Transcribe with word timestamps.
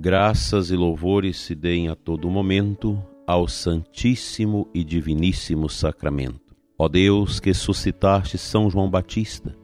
Graças 0.00 0.70
e 0.70 0.76
louvores 0.76 1.36
se 1.36 1.56
deem 1.56 1.88
a 1.88 1.96
todo 1.96 2.30
momento 2.30 3.02
ao 3.26 3.48
Santíssimo 3.48 4.68
e 4.72 4.84
Diviníssimo 4.84 5.68
Sacramento. 5.68 6.54
Ó 6.78 6.88
Deus, 6.88 7.40
que 7.40 7.52
suscitaste 7.52 8.38
São 8.38 8.70
João 8.70 8.88
Batista, 8.88 9.56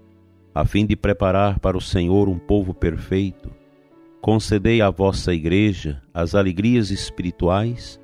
a 0.53 0.65
fim 0.65 0.85
de 0.85 0.97
preparar 0.97 1.61
para 1.61 1.77
o 1.77 1.81
Senhor 1.81 2.29
um 2.29 2.37
povo 2.37 2.75
perfeito, 2.75 3.49
concedei 4.21 4.81
à 4.81 4.91
vossa 4.91 5.33
Igreja 5.33 6.03
as 6.13 6.35
alegrias 6.35 6.91
espirituais 6.91 8.01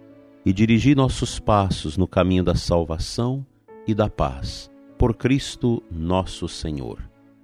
e 0.46 0.52
dirigi 0.52 0.94
nossos 0.94 1.40
passos 1.40 1.96
no 1.96 2.06
caminho 2.06 2.44
da 2.44 2.54
salvação 2.54 3.44
e 3.88 3.92
da 3.92 4.08
paz 4.08 4.70
por 4.96 5.16
Cristo 5.16 5.82
nosso 5.90 6.46
Senhor. 6.46 7.00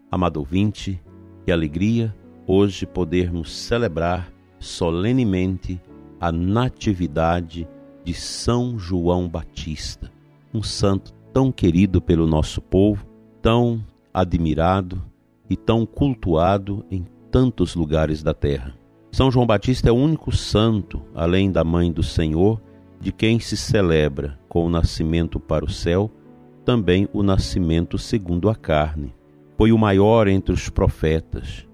Amado 0.09 0.37
ouvinte, 0.37 1.03
que 1.45 1.50
alegria 1.50 2.14
hoje 2.47 2.87
podermos 2.87 3.53
celebrar 3.53 4.36
solenemente 4.66 5.80
a 6.20 6.30
natividade 6.30 7.69
de 8.05 8.12
São 8.12 8.79
João 8.79 9.28
Batista, 9.28 10.11
um 10.53 10.62
santo 10.62 11.12
tão 11.33 11.50
querido 11.50 12.00
pelo 12.00 12.27
nosso 12.27 12.61
povo, 12.61 13.06
tão 13.41 13.83
admirado 14.12 15.03
e 15.48 15.56
tão 15.56 15.87
cultuado 15.87 16.84
em 16.91 17.06
tantos 17.31 17.75
lugares 17.75 18.22
da 18.22 18.34
terra. 18.34 18.75
São 19.12 19.31
João 19.31 19.47
Batista 19.47 19.89
é 19.89 19.92
o 19.92 19.97
único 19.97 20.34
santo, 20.34 21.03
além 21.14 21.50
da 21.50 21.64
mãe 21.64 21.92
do 21.92 22.03
Senhor, 22.03 22.61
de 23.00 23.12
quem 23.12 23.39
se 23.39 23.56
celebra 23.56 24.39
com 24.48 24.67
o 24.67 24.70
nascimento 24.70 25.39
para 25.39 25.64
o 25.64 25.70
céu 25.70 26.11
também 26.67 27.09
o 27.12 27.22
nascimento 27.22 27.97
segundo 27.97 28.50
a 28.50 28.55
carne. 28.55 29.14
Foi 29.56 29.70
o 29.70 29.78
maior 29.78 30.27
entre 30.27 30.53
os 30.53 30.69
profetas, 30.69 31.64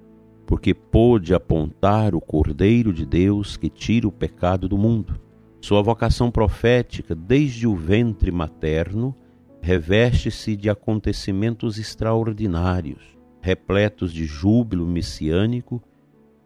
porque 0.52 0.74
pôde 0.74 1.32
apontar 1.32 2.14
o 2.14 2.20
Cordeiro 2.20 2.92
de 2.92 3.06
Deus 3.06 3.56
que 3.56 3.70
tira 3.70 4.06
o 4.06 4.12
pecado 4.12 4.68
do 4.68 4.76
mundo. 4.76 5.18
Sua 5.62 5.80
vocação 5.80 6.30
profética, 6.30 7.14
desde 7.14 7.66
o 7.66 7.74
ventre 7.74 8.30
materno, 8.30 9.16
reveste-se 9.62 10.54
de 10.54 10.68
acontecimentos 10.68 11.78
extraordinários, 11.78 13.02
repletos 13.40 14.12
de 14.12 14.26
júbilo 14.26 14.86
messiânico, 14.86 15.82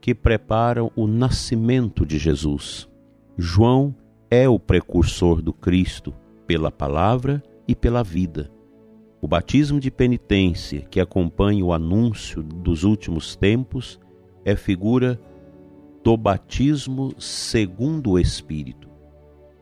que 0.01 0.15
preparam 0.15 0.93
o 0.95 1.09
nascimento 1.09 2.07
de 2.07 2.17
Jesus. 2.17 2.89
João 3.37 3.93
é 4.31 4.49
o 4.49 4.57
precursor 4.57 5.43
do 5.43 5.53
Cristo 5.53 6.15
pela 6.47 6.71
palavra 6.71 7.43
e 7.67 7.75
pela 7.75 8.05
vida. 8.05 8.53
O 9.27 9.29
batismo 9.29 9.81
de 9.81 9.91
penitência 9.91 10.83
que 10.83 11.01
acompanha 11.01 11.65
o 11.65 11.73
anúncio 11.73 12.45
dos 12.45 12.85
últimos 12.85 13.35
tempos 13.35 13.99
é 14.45 14.55
figura 14.55 15.21
do 16.05 16.17
batismo 16.17 17.13
segundo 17.19 18.13
o 18.13 18.21
Espírito. 18.21 18.89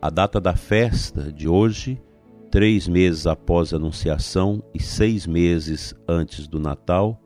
A 0.02 0.10
data 0.10 0.38
da 0.38 0.54
festa 0.54 1.32
de 1.32 1.48
hoje, 1.48 1.98
três 2.50 2.86
meses 2.86 3.26
após 3.26 3.72
a 3.72 3.76
Anunciação 3.76 4.62
e 4.74 4.82
seis 4.82 5.26
meses 5.26 5.94
antes 6.06 6.46
do 6.46 6.60
Natal, 6.60 7.18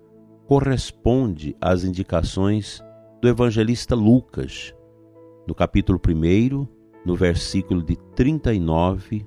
corresponde 0.46 1.56
às 1.60 1.82
indicações 1.82 2.80
do 3.20 3.26
evangelista 3.26 3.96
Lucas, 3.96 4.72
no 5.44 5.56
capítulo 5.56 6.00
1, 6.06 6.68
no 7.04 7.16
versículo 7.16 7.82
de 7.82 7.96
39 8.14 9.26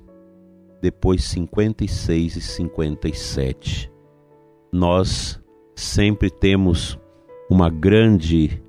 depois 0.82 1.22
56 1.22 2.34
e 2.34 2.40
57. 2.40 3.92
Nós 4.72 5.40
sempre 5.76 6.28
temos 6.28 6.98
uma 7.48 7.70
grande 7.70 8.60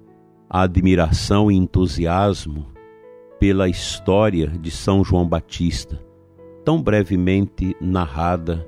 admiração 0.47 1.51
e 1.51 1.55
entusiasmo 1.55 2.67
pela 3.39 3.67
história 3.67 4.47
de 4.47 4.69
São 4.69 5.03
João 5.03 5.27
Batista, 5.27 5.99
tão 6.63 6.81
brevemente 6.81 7.75
narrada 7.81 8.65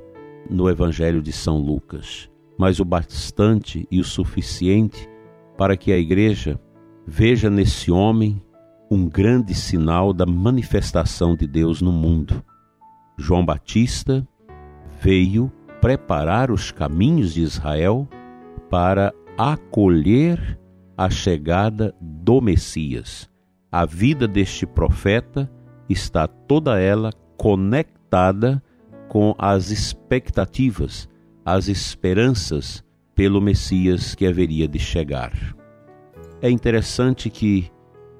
no 0.49 0.67
Evangelho 0.67 1.21
de 1.21 1.31
São 1.31 1.59
Lucas, 1.59 2.29
mas 2.57 2.79
o 2.79 2.85
bastante 2.85 3.87
e 3.91 3.99
o 3.99 4.03
suficiente 4.03 5.07
para 5.55 5.77
que 5.77 5.91
a 5.91 5.97
Igreja 5.97 6.59
veja 7.05 7.49
nesse 7.49 7.91
homem 7.91 8.41
um 8.89 9.07
grande 9.07 9.53
sinal 9.53 10.13
da 10.13 10.25
manifestação 10.25 11.35
de 11.35 11.45
Deus 11.45 11.79
no 11.79 11.91
mundo. 11.91 12.43
João 13.17 13.45
Batista 13.45 14.27
veio 15.01 15.51
preparar 15.81 16.51
os 16.51 16.71
caminhos 16.71 17.33
de 17.33 17.41
Israel 17.41 18.07
para 18.69 19.13
acolher 19.37 20.59
a 20.97 21.09
chegada 21.09 21.93
do 22.01 22.41
Messias. 22.41 23.29
A 23.71 23.85
vida 23.85 24.27
deste 24.27 24.65
profeta 24.65 25.51
está 25.89 26.27
toda 26.27 26.79
ela 26.79 27.11
conectada 27.37 28.61
com 29.07 29.35
as 29.37 29.69
expectativas, 29.69 31.07
as 31.45 31.67
esperanças 31.67 32.83
pelo 33.13 33.39
Messias 33.39 34.15
que 34.15 34.25
haveria 34.25 34.67
de 34.67 34.79
chegar. 34.79 35.31
É 36.41 36.49
interessante 36.49 37.29
que, 37.29 37.71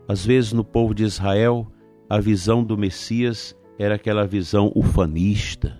às 0.07 0.25
vezes, 0.25 0.53
no 0.53 0.63
povo 0.63 0.93
de 0.93 1.03
Israel, 1.03 1.67
a 2.09 2.19
visão 2.19 2.63
do 2.63 2.77
Messias 2.77 3.55
era 3.77 3.95
aquela 3.95 4.25
visão 4.25 4.71
ufanista 4.75 5.79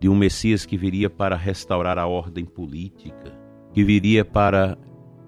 de 0.00 0.08
um 0.08 0.14
Messias 0.14 0.66
que 0.66 0.76
viria 0.76 1.08
para 1.08 1.36
restaurar 1.36 1.98
a 1.98 2.06
ordem 2.06 2.44
política, 2.44 3.32
que 3.72 3.82
viria 3.82 4.24
para 4.24 4.76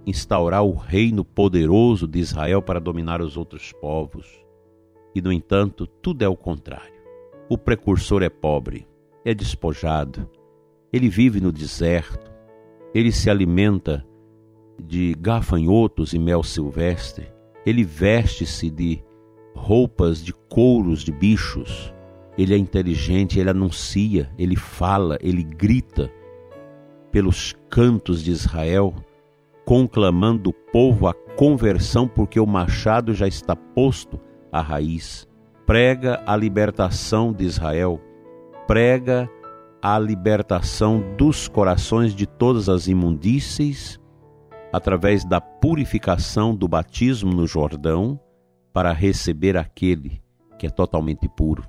instaurar 0.06 0.62
o 0.64 0.74
reino 0.74 1.24
poderoso 1.24 2.06
de 2.06 2.18
Israel 2.18 2.60
para 2.60 2.78
dominar 2.78 3.20
os 3.20 3.36
outros 3.36 3.72
povos. 3.72 4.26
E, 5.14 5.22
no 5.22 5.32
entanto, 5.32 5.86
tudo 5.86 6.22
é 6.22 6.28
o 6.28 6.36
contrário. 6.36 6.94
O 7.48 7.56
precursor 7.56 8.22
é 8.22 8.28
pobre, 8.28 8.86
é 9.24 9.32
despojado, 9.32 10.28
ele 10.92 11.08
vive 11.08 11.40
no 11.40 11.50
deserto, 11.50 12.30
ele 12.94 13.10
se 13.10 13.30
alimenta 13.30 14.06
de 14.82 15.14
gafanhotos 15.18 16.12
e 16.12 16.18
mel 16.18 16.42
silvestre, 16.42 17.32
ele 17.64 17.82
veste-se 17.82 18.70
de 18.70 19.02
roupas 19.56 20.22
de 20.22 20.32
couros 20.32 21.02
de 21.02 21.10
bichos. 21.10 21.92
Ele 22.38 22.54
é 22.54 22.58
inteligente, 22.58 23.40
ele 23.40 23.50
anuncia, 23.50 24.30
ele 24.38 24.54
fala, 24.54 25.18
ele 25.20 25.42
grita 25.42 26.12
pelos 27.10 27.56
cantos 27.70 28.22
de 28.22 28.30
Israel, 28.30 28.94
conclamando 29.64 30.50
o 30.50 30.52
povo 30.52 31.08
à 31.08 31.14
conversão, 31.14 32.06
porque 32.06 32.38
o 32.38 32.46
machado 32.46 33.14
já 33.14 33.26
está 33.26 33.56
posto 33.56 34.20
à 34.52 34.60
raiz. 34.60 35.26
Prega 35.64 36.22
a 36.26 36.36
libertação 36.36 37.32
de 37.32 37.44
Israel, 37.44 38.00
prega 38.66 39.28
a 39.82 39.98
libertação 39.98 41.02
dos 41.16 41.48
corações 41.48 42.14
de 42.14 42.26
todas 42.26 42.68
as 42.68 42.86
imundícies, 42.86 43.98
através 44.72 45.24
da 45.24 45.40
purificação 45.40 46.54
do 46.54 46.68
batismo 46.68 47.32
no 47.32 47.46
Jordão 47.46 48.20
para 48.76 48.92
receber 48.92 49.56
aquele 49.56 50.20
que 50.58 50.66
é 50.66 50.68
totalmente 50.68 51.26
puro. 51.30 51.64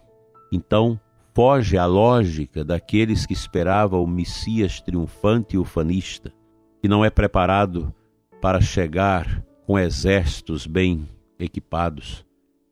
Então, 0.51 1.00
foge 1.33 1.77
à 1.77 1.86
lógica 1.86 2.65
daqueles 2.65 3.25
que 3.25 3.31
esperavam 3.31 4.04
o 4.04 4.07
Messias 4.07 4.81
triunfante 4.81 5.56
e 5.56 5.57
ufanista, 5.57 6.33
que 6.81 6.88
não 6.89 7.06
é 7.06 7.09
preparado 7.09 7.95
para 8.42 8.59
chegar 8.59 9.42
com 9.65 9.80
exércitos 9.80 10.68
bem 10.68 11.07
equipados, 11.39 12.25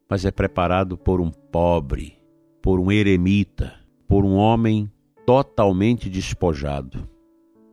mas 0.09 0.25
é 0.25 0.31
preparado 0.31 0.97
por 0.97 1.21
um 1.21 1.31
pobre, 1.31 2.19
por 2.61 2.77
um 2.77 2.91
eremita, 2.91 3.73
por 4.05 4.25
um 4.25 4.35
homem 4.35 4.91
totalmente 5.25 6.09
despojado. 6.09 7.07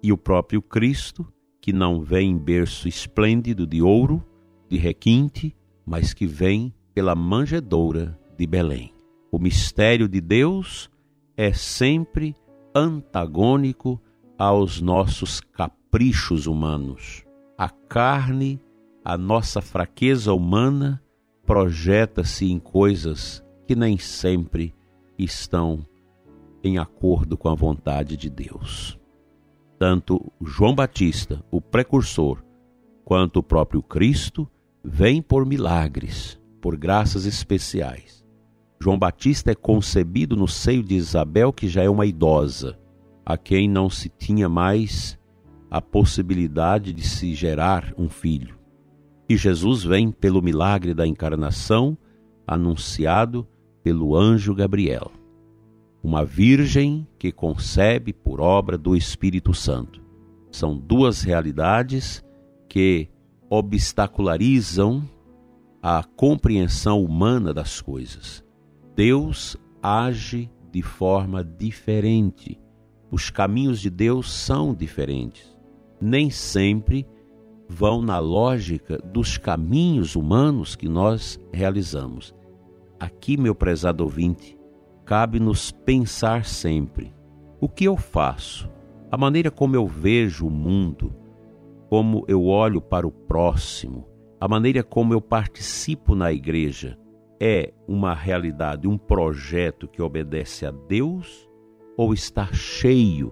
E 0.00 0.12
o 0.12 0.16
próprio 0.16 0.62
Cristo, 0.62 1.26
que 1.60 1.72
não 1.72 2.02
vem 2.02 2.30
em 2.30 2.38
berço 2.38 2.86
esplêndido 2.86 3.66
de 3.66 3.82
ouro, 3.82 4.24
de 4.68 4.78
requinte, 4.78 5.56
mas 5.86 6.12
que 6.12 6.26
vem 6.26 6.72
pela 6.94 7.14
manjedoura 7.14 8.18
de 8.36 8.46
Belém. 8.46 8.92
O 9.30 9.38
mistério 9.38 10.08
de 10.08 10.20
Deus 10.20 10.90
é 11.36 11.52
sempre 11.52 12.34
antagônico 12.74 14.00
aos 14.38 14.80
nossos 14.80 15.40
caprichos 15.40 16.46
humanos. 16.46 17.24
A 17.56 17.68
carne, 17.68 18.60
a 19.04 19.16
nossa 19.16 19.60
fraqueza 19.60 20.32
humana, 20.32 21.02
projeta-se 21.44 22.50
em 22.50 22.58
coisas 22.58 23.42
que 23.66 23.74
nem 23.74 23.98
sempre 23.98 24.74
estão 25.18 25.86
em 26.62 26.78
acordo 26.78 27.36
com 27.36 27.48
a 27.48 27.54
vontade 27.54 28.16
de 28.16 28.30
Deus. 28.30 28.98
Tanto 29.78 30.32
João 30.40 30.74
Batista, 30.74 31.44
o 31.50 31.60
precursor, 31.60 32.42
quanto 33.04 33.38
o 33.38 33.42
próprio 33.42 33.82
Cristo 33.82 34.48
vêm 34.84 35.22
por 35.22 35.46
milagres, 35.46 36.40
por 36.60 36.76
graças 36.76 37.24
especiais. 37.24 38.24
João 38.80 38.98
Batista 38.98 39.52
é 39.52 39.54
concebido 39.54 40.36
no 40.36 40.48
seio 40.48 40.82
de 40.82 40.96
Isabel, 40.96 41.52
que 41.52 41.68
já 41.68 41.82
é 41.82 41.88
uma 41.88 42.04
idosa, 42.04 42.78
a 43.24 43.36
quem 43.36 43.68
não 43.68 43.88
se 43.88 44.08
tinha 44.08 44.48
mais 44.48 45.18
a 45.70 45.80
possibilidade 45.80 46.92
de 46.92 47.02
se 47.06 47.34
gerar 47.34 47.94
um 47.96 48.08
filho. 48.08 48.58
E 49.28 49.36
Jesus 49.36 49.84
vem 49.84 50.10
pelo 50.10 50.42
milagre 50.42 50.92
da 50.92 51.06
encarnação, 51.06 51.96
anunciado 52.46 53.46
pelo 53.82 54.16
anjo 54.16 54.54
Gabriel. 54.54 55.12
Uma 56.02 56.24
virgem 56.24 57.06
que 57.18 57.30
concebe 57.30 58.12
por 58.12 58.40
obra 58.40 58.76
do 58.76 58.96
Espírito 58.96 59.54
Santo. 59.54 60.02
São 60.50 60.76
duas 60.76 61.22
realidades 61.22 62.22
que 62.68 63.08
obstacularizam 63.54 65.06
a 65.82 66.02
compreensão 66.02 67.04
humana 67.04 67.52
das 67.52 67.82
coisas. 67.82 68.42
Deus 68.96 69.58
age 69.82 70.50
de 70.70 70.80
forma 70.80 71.44
diferente. 71.44 72.58
Os 73.10 73.28
caminhos 73.28 73.78
de 73.78 73.90
Deus 73.90 74.32
são 74.32 74.72
diferentes. 74.74 75.54
Nem 76.00 76.30
sempre 76.30 77.06
vão 77.68 78.00
na 78.00 78.18
lógica 78.18 78.96
dos 78.96 79.36
caminhos 79.36 80.16
humanos 80.16 80.74
que 80.74 80.88
nós 80.88 81.38
realizamos. 81.52 82.34
Aqui, 82.98 83.36
meu 83.36 83.54
prezado 83.54 84.02
ouvinte, 84.02 84.58
cabe-nos 85.04 85.70
pensar 85.70 86.46
sempre: 86.46 87.12
o 87.60 87.68
que 87.68 87.84
eu 87.84 87.98
faço? 87.98 88.70
A 89.10 89.18
maneira 89.18 89.50
como 89.50 89.76
eu 89.76 89.86
vejo 89.86 90.46
o 90.46 90.50
mundo, 90.50 91.12
como 91.92 92.24
eu 92.26 92.46
olho 92.46 92.80
para 92.80 93.06
o 93.06 93.12
próximo, 93.12 94.08
a 94.40 94.48
maneira 94.48 94.82
como 94.82 95.12
eu 95.12 95.20
participo 95.20 96.14
na 96.14 96.32
igreja, 96.32 96.98
é 97.38 97.70
uma 97.86 98.14
realidade, 98.14 98.88
um 98.88 98.96
projeto 98.96 99.86
que 99.86 100.00
obedece 100.00 100.64
a 100.64 100.70
Deus 100.70 101.46
ou 101.94 102.14
está 102.14 102.50
cheio 102.50 103.30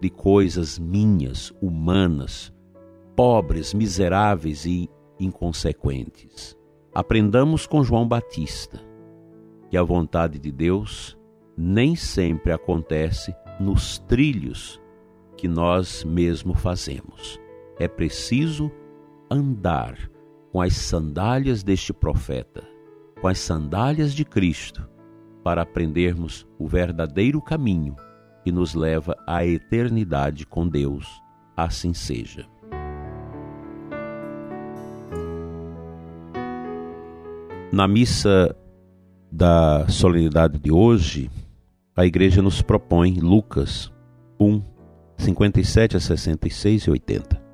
de 0.00 0.08
coisas 0.08 0.78
minhas, 0.78 1.52
humanas, 1.60 2.54
pobres, 3.16 3.74
miseráveis 3.74 4.64
e 4.66 4.88
inconsequentes. 5.18 6.56
Aprendamos 6.94 7.66
com 7.66 7.82
João 7.82 8.06
Batista 8.06 8.80
que 9.68 9.76
a 9.76 9.82
vontade 9.82 10.38
de 10.38 10.52
Deus 10.52 11.18
nem 11.58 11.96
sempre 11.96 12.52
acontece 12.52 13.34
nos 13.58 13.98
trilhos 13.98 14.80
que 15.36 15.48
nós 15.48 16.04
mesmo 16.04 16.54
fazemos. 16.54 17.44
É 17.78 17.86
preciso 17.86 18.70
andar 19.30 20.10
com 20.50 20.62
as 20.62 20.74
sandálias 20.74 21.62
deste 21.62 21.92
profeta, 21.92 22.64
com 23.20 23.28
as 23.28 23.38
sandálias 23.38 24.14
de 24.14 24.24
Cristo, 24.24 24.88
para 25.44 25.62
aprendermos 25.62 26.46
o 26.58 26.66
verdadeiro 26.66 27.40
caminho 27.42 27.94
que 28.42 28.50
nos 28.50 28.74
leva 28.74 29.14
à 29.26 29.44
eternidade 29.44 30.46
com 30.46 30.66
Deus. 30.66 31.06
Assim 31.56 31.92
seja. 31.92 32.46
Na 37.72 37.86
missa 37.86 38.56
da 39.30 39.86
solenidade 39.88 40.58
de 40.58 40.72
hoje, 40.72 41.30
a 41.94 42.06
igreja 42.06 42.40
nos 42.40 42.62
propõe 42.62 43.20
Lucas 43.20 43.92
1, 44.40 44.62
57 45.18 45.96
a 45.96 46.00
66 46.00 46.82
e 46.84 46.90
80. 46.90 47.45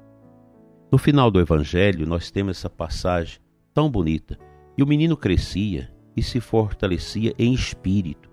No 0.93 0.99
final 0.99 1.31
do 1.31 1.41
evangelho, 1.41 2.07
nós 2.07 2.31
temos 2.31 2.59
essa 2.59 2.69
passagem 2.69 3.41
tão 3.73 3.91
bonita. 3.91 4.39
E 4.77 4.83
o 4.83 4.87
menino 4.87 5.17
crescia 5.17 5.91
e 6.15 6.23
se 6.23 6.39
fortalecia 6.39 7.33
em 7.39 7.55
espírito. 7.55 8.29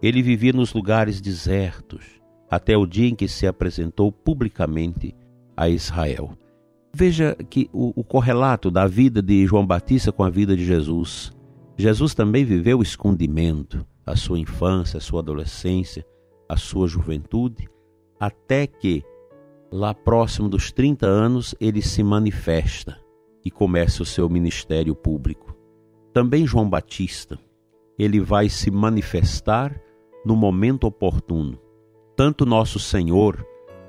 Ele 0.00 0.22
vivia 0.22 0.52
nos 0.52 0.72
lugares 0.72 1.20
desertos, 1.20 2.04
até 2.48 2.76
o 2.76 2.86
dia 2.86 3.08
em 3.08 3.16
que 3.16 3.26
se 3.26 3.48
apresentou 3.48 4.12
publicamente 4.12 5.12
a 5.56 5.68
Israel. 5.68 6.38
Veja 6.94 7.36
que 7.50 7.68
o, 7.72 7.92
o 7.96 8.04
correlato 8.04 8.70
da 8.70 8.86
vida 8.86 9.20
de 9.20 9.44
João 9.44 9.66
Batista 9.66 10.12
com 10.12 10.22
a 10.22 10.30
vida 10.30 10.56
de 10.56 10.64
Jesus. 10.64 11.32
Jesus 11.76 12.14
também 12.14 12.44
viveu 12.44 12.78
o 12.78 12.82
escondimento, 12.82 13.84
a 14.06 14.14
sua 14.14 14.38
infância, 14.38 14.98
a 14.98 15.00
sua 15.00 15.18
adolescência, 15.18 16.06
a 16.48 16.56
sua 16.56 16.86
juventude, 16.86 17.68
até 18.20 18.68
que, 18.68 19.02
lá 19.72 19.94
próximo 19.94 20.50
dos 20.50 20.70
30 20.70 21.06
anos, 21.06 21.54
ele 21.58 21.80
se 21.80 22.02
manifesta 22.02 23.00
e 23.42 23.50
começa 23.50 24.02
o 24.02 24.06
seu 24.06 24.28
ministério 24.28 24.94
público. 24.94 25.56
Também 26.12 26.46
João 26.46 26.68
Batista, 26.68 27.38
ele 27.98 28.20
vai 28.20 28.50
se 28.50 28.70
manifestar 28.70 29.80
no 30.24 30.36
momento 30.36 30.84
oportuno. 30.84 31.58
Tanto 32.14 32.44
nosso 32.44 32.78
Senhor, 32.78 33.46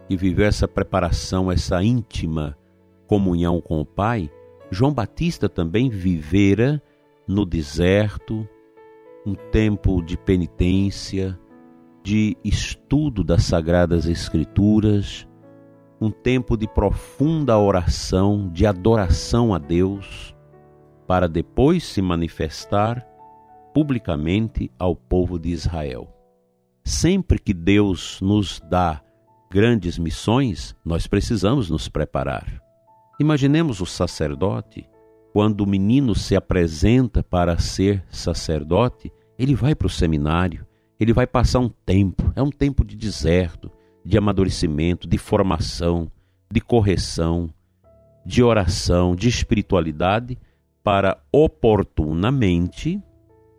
que 0.08 0.16
viveu 0.16 0.46
essa 0.46 0.68
preparação, 0.68 1.52
essa 1.52 1.84
íntima 1.84 2.58
comunhão 3.06 3.60
com 3.60 3.82
o 3.82 3.86
Pai, 3.86 4.32
João 4.72 4.94
Batista 4.94 5.50
também 5.50 5.90
vivera 5.90 6.82
no 7.28 7.46
deserto, 7.46 8.48
um 9.26 9.36
tempo 9.36 10.02
de 10.02 10.18
penitência, 10.18 11.38
de 12.02 12.36
estudo 12.44 13.24
das 13.24 13.44
Sagradas 13.44 14.06
Escrituras, 14.06 15.28
um 16.04 16.12
tempo 16.12 16.58
de 16.58 16.68
profunda 16.68 17.58
oração, 17.58 18.50
de 18.52 18.66
adoração 18.66 19.54
a 19.54 19.58
Deus, 19.58 20.36
para 21.08 21.30
depois 21.30 21.86
se 21.86 22.02
manifestar 22.02 23.08
publicamente 23.74 24.70
ao 24.78 24.98
povo 24.98 25.40
de 25.40 25.50
Israel. 25.52 26.14
Sempre 26.84 27.40
que 27.40 27.54
Deus 27.54 28.20
nos 28.22 28.62
dá 28.70 29.02
grandes 29.50 29.98
missões, 29.98 30.76
nós 30.84 31.08
precisamos 31.08 31.70
nos 31.70 31.88
preparar. 31.88 32.62
Imaginemos 33.18 33.80
o 33.80 33.86
sacerdote, 33.86 34.86
quando 35.32 35.62
o 35.62 35.68
menino 35.68 36.14
se 36.14 36.36
apresenta 36.36 37.24
para 37.24 37.58
ser 37.58 38.04
sacerdote, 38.10 39.10
ele 39.40 39.56
vai 39.56 39.74
para 39.74 39.88
o 39.88 39.90
seminário, 39.90 40.68
ele 41.00 41.14
vai 41.14 41.26
passar 41.26 41.60
um 41.60 41.70
tempo, 41.70 42.34
é 42.36 42.44
um 42.44 42.52
tempo 42.52 42.84
de 42.84 42.98
deserto, 42.98 43.72
de 44.04 44.18
amadurecimento, 44.18 45.08
de 45.08 45.18
formação, 45.18 46.12
de 46.52 46.60
correção, 46.60 47.50
de 48.26 48.44
oração, 48.44 49.16
de 49.16 49.28
espiritualidade, 49.28 50.38
para 50.84 51.18
oportunamente 51.32 53.02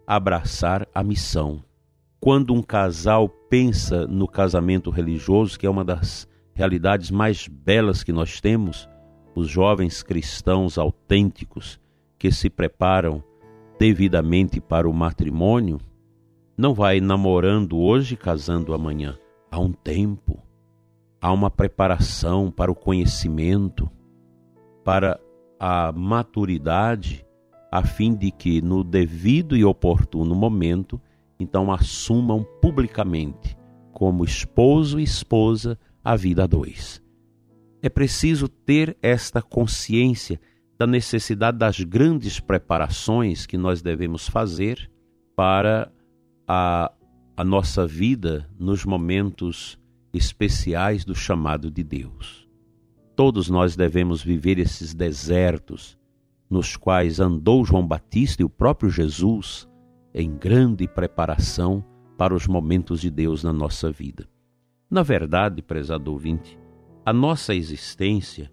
abraçar 0.07 0.87
a 0.95 1.03
missão. 1.03 1.63
Quando 2.21 2.55
um 2.55 2.63
casal 2.63 3.29
pensa 3.29 4.07
no 4.07 4.29
casamento 4.29 4.91
religioso, 4.91 5.59
que 5.59 5.67
é 5.67 5.71
uma 5.71 5.85
das 5.85 6.29
realidades 6.55 7.11
mais 7.11 7.49
belas 7.49 8.03
que 8.03 8.13
nós 8.13 8.41
temos, 8.41 8.89
os 9.35 9.49
jovens 9.49 10.03
cristãos 10.03 10.79
autênticos 10.79 11.81
que 12.19 12.31
se 12.31 12.49
preparam 12.49 13.23
devidamente 13.79 14.61
para 14.61 14.89
o 14.89 14.93
matrimônio, 14.93 15.81
não 16.57 16.73
vai 16.73 17.01
namorando 17.01 17.77
hoje 17.77 18.17
casando 18.17 18.73
amanhã. 18.73 19.19
Há 19.55 19.61
um 19.61 19.71
tempo, 19.71 20.43
há 21.21 21.33
uma 21.33 21.49
preparação 21.49 22.51
para 22.51 22.73
o 22.73 22.75
conhecimento, 22.75 23.89
para 24.83 25.21
a 25.61 25.93
maturidade, 25.93 27.25
a 27.71 27.85
fim 27.85 28.17
de 28.17 28.33
que 28.33 28.61
no 28.61 28.83
devido 28.83 29.57
e 29.57 29.65
oportuno 29.65 30.35
momento, 30.35 31.01
então 31.39 31.71
assumam 31.71 32.45
publicamente, 32.61 33.57
como 33.93 34.25
esposo 34.25 34.99
e 34.99 35.05
esposa, 35.05 35.79
a 36.03 36.17
vida 36.17 36.43
a 36.43 36.47
dois. 36.49 37.01
É 37.81 37.89
preciso 37.89 38.49
ter 38.49 38.97
esta 39.01 39.41
consciência 39.41 40.41
da 40.77 40.85
necessidade 40.85 41.59
das 41.59 41.79
grandes 41.79 42.41
preparações 42.41 43.47
que 43.47 43.57
nós 43.57 43.81
devemos 43.81 44.27
fazer 44.27 44.91
para 45.37 45.93
a, 46.45 46.91
a 47.37 47.43
nossa 47.43 47.87
vida 47.87 48.49
nos 48.59 48.85
momentos 48.85 49.79
especiais 50.13 51.05
do 51.05 51.15
chamado 51.15 51.71
de 51.71 51.83
Deus. 51.83 52.49
Todos 53.17 53.49
nós 53.49 53.75
devemos 53.75 54.23
viver 54.23 54.59
esses 54.59 54.95
desertos 54.95 55.99
nos 56.49 56.77
quais 56.77 57.19
andou 57.19 57.65
João 57.65 57.87
Batista 57.87 58.43
e 58.43 58.45
o 58.45 58.51
próprio 58.51 58.89
Jesus 58.89 59.69
em 60.15 60.37
grande 60.37 60.87
preparação 60.87 61.85
para 62.17 62.35
os 62.35 62.47
momentos 62.47 63.01
de 63.01 63.11
Deus 63.11 63.43
na 63.43 63.53
nossa 63.53 63.91
vida. 63.91 64.29
Na 64.89 65.03
verdade, 65.03 65.61
prezado 65.61 66.13
ouvinte, 66.13 66.57
a 67.05 67.13
nossa 67.13 67.55
existência, 67.55 68.53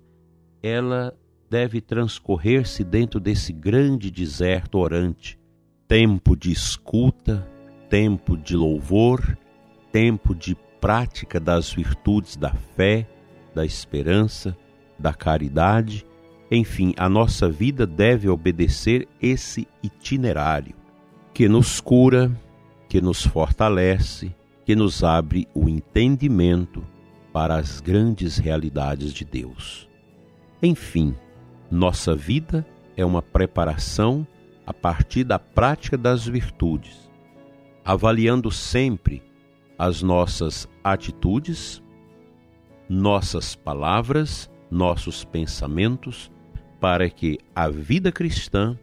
ela 0.64 1.16
deve 1.48 1.82
transcorrer-se 1.82 2.84
dentro 2.84 3.20
desse 3.20 3.54
grande 3.54 4.10
deserto 4.10 4.80
orante. 4.80 5.40
Tempo 5.88 6.36
de 6.36 6.52
escuta, 6.52 7.48
tempo 7.92 8.38
de 8.38 8.56
louvor, 8.56 9.38
tempo 9.92 10.34
de 10.34 10.56
prática 10.80 11.42
das 11.42 11.74
virtudes 11.74 12.38
da 12.38 12.54
fé, 12.54 13.06
da 13.54 13.66
esperança, 13.66 14.58
da 14.98 15.14
caridade. 15.14 16.08
Enfim, 16.50 16.94
a 16.96 17.10
nossa 17.10 17.50
vida 17.50 17.86
deve 17.86 18.30
obedecer 18.30 19.10
esse 19.22 19.68
itinerário 19.84 20.74
que 21.34 21.50
nos 21.50 21.82
cura, 21.82 22.32
que 22.88 23.02
nos 23.02 23.26
fortalece, 23.26 24.34
que 24.66 24.74
nos 24.74 25.04
abre 25.04 25.46
o 25.54 25.68
entendimento 25.68 26.86
para 27.34 27.58
as 27.58 27.82
grandes 27.82 28.38
realidades 28.38 29.12
de 29.12 29.26
Deus. 29.26 29.90
Enfim, 30.64 31.14
nossa 31.70 32.16
vida 32.16 32.66
é 32.96 33.04
uma 33.04 33.22
preparação 33.22 34.26
a 34.66 34.74
partir 34.74 35.26
da 35.26 35.38
prática 35.38 35.98
das 35.98 36.26
virtudes, 36.26 37.11
avaliando 37.84 38.52
sempre 38.52 39.24
as 39.78 40.02
nossas 40.02 40.68
atitudes, 40.84 41.82
nossas 42.88 43.56
palavras, 43.56 44.50
nossos 44.70 45.24
pensamentos, 45.24 46.32
para 46.80 47.10
que 47.10 47.40
a 47.56 47.70
vida 47.70 48.12
cristã 48.12 48.78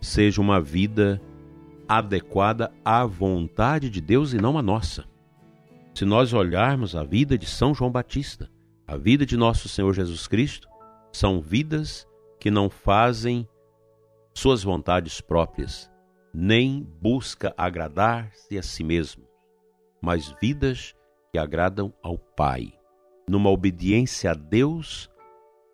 seja 0.00 0.40
uma 0.40 0.60
vida 0.60 1.20
adequada 1.88 2.72
à 2.84 3.04
vontade 3.04 3.88
de 3.88 4.00
Deus 4.00 4.32
e 4.32 4.38
não 4.38 4.58
à 4.58 4.62
nossa. 4.62 5.04
Se 5.94 6.04
nós 6.04 6.32
olharmos 6.32 6.94
a 6.94 7.02
vida 7.02 7.36
de 7.36 7.46
São 7.46 7.74
João 7.74 7.90
Batista, 7.90 8.48
a 8.86 8.96
vida 8.96 9.26
de 9.26 9.36
nosso 9.36 9.68
Senhor 9.68 9.92
Jesus 9.92 10.26
Cristo, 10.26 10.68
são 11.12 11.40
vidas 11.40 12.06
que 12.38 12.50
não 12.50 12.70
fazem 12.70 13.48
suas 14.32 14.62
vontades 14.62 15.20
próprias, 15.20 15.90
nem 16.32 16.86
busca 17.00 17.54
agradar-se 17.56 18.58
a 18.58 18.62
si 18.62 18.84
mesmo, 18.84 19.24
mas 20.00 20.34
vidas 20.40 20.94
que 21.32 21.38
agradam 21.38 21.92
ao 22.02 22.18
Pai, 22.18 22.72
numa 23.28 23.50
obediência 23.50 24.30
a 24.30 24.34
Deus 24.34 25.10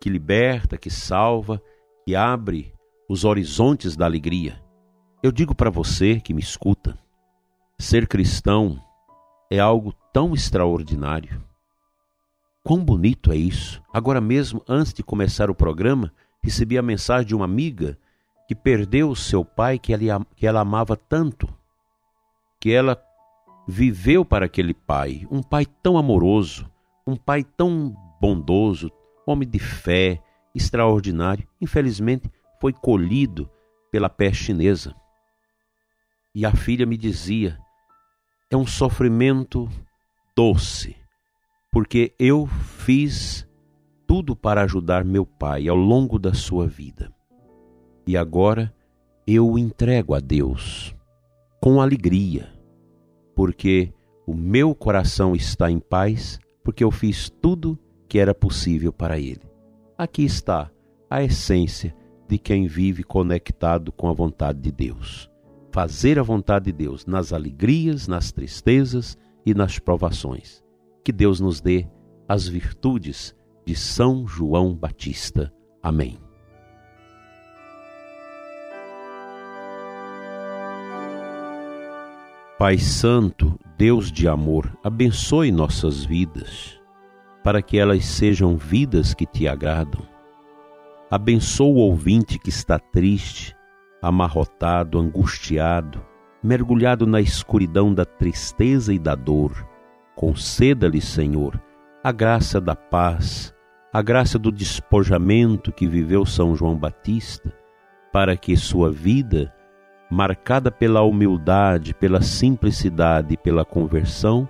que 0.01 0.09
liberta, 0.09 0.77
que 0.77 0.89
salva, 0.89 1.61
que 2.05 2.15
abre 2.15 2.73
os 3.09 3.23
horizontes 3.23 3.95
da 3.95 4.05
alegria. 4.05 4.61
Eu 5.23 5.31
digo 5.31 5.55
para 5.55 5.69
você 5.69 6.19
que 6.19 6.33
me 6.33 6.41
escuta, 6.41 6.97
ser 7.79 8.07
cristão 8.07 8.79
é 9.49 9.59
algo 9.59 9.93
tão 10.13 10.33
extraordinário. 10.33 11.43
Quão 12.63 12.83
bonito 12.83 13.31
é 13.31 13.35
isso! 13.35 13.81
Agora 13.93 14.19
mesmo, 14.19 14.63
antes 14.67 14.93
de 14.93 15.03
começar 15.03 15.49
o 15.49 15.55
programa, 15.55 16.11
recebi 16.41 16.77
a 16.77 16.81
mensagem 16.81 17.27
de 17.27 17.35
uma 17.35 17.45
amiga 17.45 17.97
que 18.47 18.55
perdeu 18.55 19.09
o 19.09 19.15
seu 19.15 19.43
pai 19.43 19.79
que 19.79 19.93
ela 19.93 20.59
amava 20.59 20.95
tanto, 20.95 21.47
que 22.59 22.71
ela 22.71 23.01
viveu 23.67 24.23
para 24.23 24.45
aquele 24.45 24.73
pai, 24.73 25.27
um 25.31 25.41
pai 25.41 25.65
tão 25.65 25.97
amoroso, 25.97 26.69
um 27.05 27.15
pai 27.15 27.43
tão 27.43 27.95
bondoso, 28.21 28.91
homem 29.25 29.47
de 29.47 29.59
fé, 29.59 30.21
extraordinário. 30.53 31.47
Infelizmente, 31.59 32.31
foi 32.59 32.71
colhido 32.73 33.49
pela 33.91 34.09
peste 34.09 34.45
chinesa. 34.45 34.95
E 36.33 36.45
a 36.45 36.51
filha 36.51 36.85
me 36.85 36.97
dizia: 36.97 37.57
é 38.49 38.57
um 38.57 38.67
sofrimento 38.67 39.69
doce, 40.35 40.95
porque 41.71 42.13
eu 42.19 42.45
fiz 42.45 43.47
tudo 44.07 44.35
para 44.35 44.63
ajudar 44.63 45.03
meu 45.03 45.25
pai 45.25 45.67
ao 45.67 45.75
longo 45.75 46.19
da 46.19 46.33
sua 46.33 46.67
vida. 46.67 47.11
E 48.07 48.15
agora 48.15 48.73
eu 49.25 49.49
o 49.49 49.57
entrego 49.57 50.13
a 50.13 50.19
Deus 50.19 50.95
com 51.59 51.81
alegria, 51.81 52.53
porque 53.35 53.91
o 54.27 54.33
meu 54.35 54.75
coração 54.75 55.35
está 55.35 55.69
em 55.69 55.79
paz, 55.79 56.39
porque 56.63 56.83
eu 56.83 56.91
fiz 56.91 57.29
tudo 57.29 57.77
que 58.07 58.19
era 58.19 58.35
possível 58.35 58.93
para 58.93 59.17
ele. 59.19 59.41
Aqui 59.97 60.23
está 60.23 60.69
a 61.09 61.23
essência 61.23 61.95
de 62.27 62.37
quem 62.37 62.67
vive 62.67 63.03
conectado 63.03 63.91
com 63.91 64.09
a 64.09 64.13
vontade 64.13 64.59
de 64.59 64.71
Deus. 64.71 65.29
Fazer 65.71 66.17
a 66.19 66.23
vontade 66.23 66.65
de 66.65 66.71
Deus 66.71 67.05
nas 67.05 67.33
alegrias, 67.33 68.07
nas 68.07 68.31
tristezas 68.31 69.17
e 69.45 69.53
nas 69.53 69.79
provações. 69.79 70.63
Que 71.03 71.11
Deus 71.11 71.39
nos 71.39 71.61
dê 71.61 71.87
as 72.27 72.47
virtudes 72.47 73.35
de 73.65 73.75
São 73.75 74.27
João 74.27 74.75
Batista. 74.75 75.51
Amém. 75.81 76.24
Pai 82.57 82.77
Santo, 82.77 83.59
Deus 83.77 84.09
de 84.09 84.29
amor, 84.29 84.71
abençoe 84.81 85.51
nossas 85.51 86.05
vidas, 86.05 86.79
para 87.43 87.61
que 87.61 87.77
elas 87.77 88.05
sejam 88.05 88.55
vidas 88.55 89.13
que 89.13 89.25
te 89.25 89.45
agradam. 89.45 90.01
Abençoa 91.11 91.67
o 91.67 91.75
ouvinte 91.75 92.39
que 92.39 92.47
está 92.47 92.79
triste, 92.79 93.53
amarrotado, 94.01 94.97
angustiado, 94.97 96.01
mergulhado 96.41 97.05
na 97.05 97.19
escuridão 97.19 97.93
da 97.93 98.05
tristeza 98.05 98.93
e 98.93 98.99
da 98.99 99.15
dor. 99.15 99.67
Conceda-lhe, 100.15 101.01
Senhor, 101.01 101.61
a 102.01 102.13
graça 102.13 102.61
da 102.61 102.73
paz, 102.73 103.53
a 103.91 104.01
graça 104.01 104.39
do 104.39 104.49
despojamento 104.49 105.73
que 105.73 105.85
viveu 105.85 106.25
São 106.25 106.55
João 106.55 106.77
Batista, 106.77 107.53
para 108.13 108.37
que 108.37 108.55
sua 108.55 108.89
vida, 108.89 109.53
marcada 110.09 110.71
pela 110.71 111.01
humildade, 111.01 111.93
pela 111.93 112.21
simplicidade 112.21 113.33
e 113.33 113.37
pela 113.37 113.65
conversão, 113.65 114.47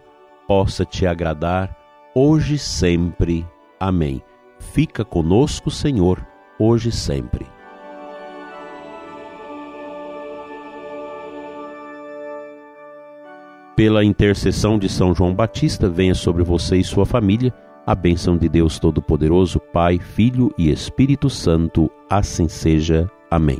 possa 0.48 0.86
te 0.86 1.06
agradar 1.06 1.76
hoje 2.14 2.56
e 2.56 2.60
sempre. 2.60 3.46
Amém. 3.80 4.22
Fica 4.60 5.04
conosco, 5.04 5.70
Senhor, 5.70 6.26
hoje 6.60 6.90
e 6.90 6.92
sempre. 6.92 7.46
Pela 13.76 14.06
intercessão 14.06 14.80
de 14.80 14.88
São 14.88 15.14
João 15.14 15.36
Batista, 15.36 15.90
venha 15.90 16.16
sobre 16.16 16.44
você 16.44 16.78
e 16.78 16.84
sua 16.84 17.06
família 17.06 17.54
a 17.86 17.94
bênção 17.94 18.36
de 18.36 18.50
Deus 18.50 18.80
Todo-Poderoso, 18.80 19.60
Pai, 19.60 20.00
Filho 20.00 20.52
e 20.58 20.72
Espírito 20.72 21.30
Santo, 21.30 21.92
assim 22.10 22.48
seja. 22.48 23.10
Amém. 23.30 23.60